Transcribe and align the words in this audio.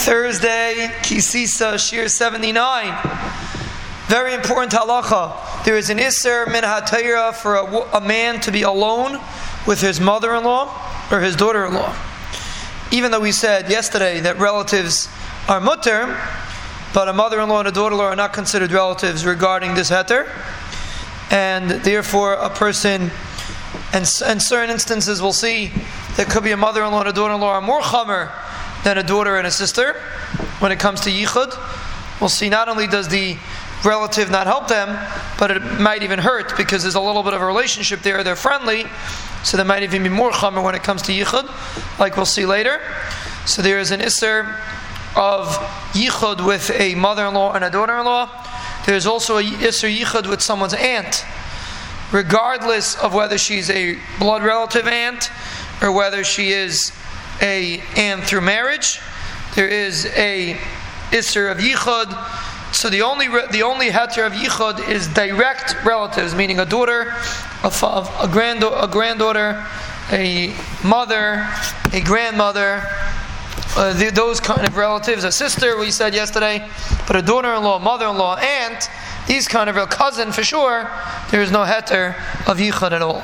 Thursday, 0.00 0.88
Kisisa, 1.02 1.74
Shiur 1.74 2.08
79. 2.08 2.98
Very 4.06 4.32
important 4.32 4.72
halacha. 4.72 5.62
There 5.66 5.76
is 5.76 5.90
an 5.90 5.98
Isser 5.98 6.50
min 6.50 6.64
hatayra 6.64 7.34
for 7.34 7.56
a, 7.56 7.98
a 7.98 8.00
man 8.00 8.40
to 8.40 8.50
be 8.50 8.62
alone 8.62 9.20
with 9.66 9.82
his 9.82 10.00
mother 10.00 10.34
in 10.34 10.42
law 10.42 10.74
or 11.12 11.20
his 11.20 11.36
daughter 11.36 11.66
in 11.66 11.74
law. 11.74 11.94
Even 12.90 13.10
though 13.10 13.20
we 13.20 13.30
said 13.30 13.68
yesterday 13.68 14.20
that 14.20 14.38
relatives 14.38 15.10
are 15.50 15.60
mutter, 15.60 16.18
but 16.94 17.06
a 17.06 17.12
mother 17.12 17.38
in 17.38 17.50
law 17.50 17.58
and 17.58 17.68
a 17.68 17.70
daughter 17.70 17.92
in 17.92 17.98
law 17.98 18.06
are 18.06 18.16
not 18.16 18.32
considered 18.32 18.72
relatives 18.72 19.26
regarding 19.26 19.74
this 19.74 19.90
heter. 19.90 20.26
And 21.30 21.72
therefore, 21.84 22.32
a 22.32 22.48
person, 22.48 23.10
and 23.92 24.00
in 24.00 24.40
certain 24.40 24.70
instances, 24.70 25.20
we'll 25.20 25.34
see 25.34 25.72
there 26.16 26.24
could 26.24 26.42
be 26.42 26.52
a 26.52 26.56
mother 26.56 26.82
in 26.84 26.90
law 26.90 27.00
and 27.00 27.10
a 27.10 27.12
daughter 27.12 27.34
in 27.34 27.40
law 27.42 27.52
are 27.52 27.60
more 27.60 27.82
chamer 27.82 28.32
than 28.84 28.98
a 28.98 29.02
daughter 29.02 29.36
and 29.36 29.46
a 29.46 29.50
sister. 29.50 29.94
When 30.60 30.72
it 30.72 30.78
comes 30.78 31.00
to 31.02 31.10
yichud, 31.10 32.20
we'll 32.20 32.28
see 32.28 32.48
not 32.48 32.68
only 32.68 32.86
does 32.86 33.08
the 33.08 33.36
relative 33.84 34.30
not 34.30 34.46
help 34.46 34.68
them, 34.68 34.98
but 35.38 35.50
it 35.50 35.62
might 35.80 36.02
even 36.02 36.18
hurt 36.18 36.56
because 36.56 36.82
there's 36.82 36.94
a 36.94 37.00
little 37.00 37.22
bit 37.22 37.32
of 37.32 37.40
a 37.40 37.46
relationship 37.46 38.00
there. 38.00 38.22
They're 38.22 38.36
friendly, 38.36 38.84
so 39.42 39.56
there 39.56 39.66
might 39.66 39.82
even 39.82 40.02
be 40.02 40.08
more 40.08 40.30
chamer 40.30 40.62
when 40.62 40.74
it 40.74 40.82
comes 40.82 41.02
to 41.02 41.12
yichud, 41.12 41.98
like 41.98 42.16
we'll 42.16 42.26
see 42.26 42.44
later. 42.46 42.80
So 43.46 43.62
there 43.62 43.78
is 43.78 43.90
an 43.90 44.00
isser 44.00 44.58
of 45.16 45.48
yichud 45.92 46.46
with 46.46 46.70
a 46.72 46.94
mother-in-law 46.94 47.54
and 47.54 47.64
a 47.64 47.70
daughter-in-law. 47.70 48.28
There's 48.86 49.06
also 49.06 49.38
a 49.38 49.42
isser 49.42 49.94
yichud 49.94 50.28
with 50.28 50.42
someone's 50.42 50.74
aunt, 50.74 51.24
regardless 52.12 52.96
of 52.96 53.14
whether 53.14 53.38
she's 53.38 53.70
a 53.70 53.98
blood 54.18 54.42
relative 54.42 54.86
aunt 54.86 55.30
or 55.80 55.90
whether 55.90 56.22
she 56.22 56.52
is 56.52 56.92
a 57.40 57.82
and 57.96 58.22
through 58.22 58.42
marriage. 58.42 59.00
There 59.54 59.68
is 59.68 60.06
a 60.16 60.54
isser 61.10 61.50
of 61.50 61.58
yichud. 61.58 62.74
So 62.74 62.88
the 62.88 63.02
only 63.02 63.26
the 63.50 63.62
only 63.62 63.88
heter 63.90 64.26
of 64.26 64.32
yichud 64.32 64.88
is 64.88 65.08
direct 65.08 65.76
relatives, 65.84 66.34
meaning 66.34 66.60
a 66.60 66.64
daughter, 66.64 67.12
a, 67.64 67.68
a, 68.20 68.28
grand, 68.30 68.62
a 68.62 68.88
granddaughter, 68.90 69.66
a 70.12 70.54
mother, 70.84 71.48
a 71.92 72.00
grandmother, 72.00 72.82
uh, 73.76 73.92
the, 73.94 74.10
those 74.10 74.40
kind 74.40 74.66
of 74.66 74.76
relatives, 74.76 75.24
a 75.24 75.30
sister, 75.30 75.78
we 75.78 75.90
said 75.90 76.14
yesterday, 76.14 76.68
but 77.06 77.16
a 77.16 77.22
daughter 77.22 77.54
in 77.54 77.62
law, 77.62 77.78
mother 77.78 78.06
in 78.06 78.16
law, 78.16 78.36
aunt, 78.36 78.88
these 79.28 79.46
kind 79.46 79.70
of 79.70 79.76
a 79.76 79.86
cousin 79.86 80.32
for 80.32 80.42
sure, 80.42 80.90
there 81.30 81.40
is 81.40 81.52
no 81.52 81.64
heter 81.64 82.16
of 82.48 82.58
yichud 82.58 82.92
at 82.92 83.02
all. 83.02 83.22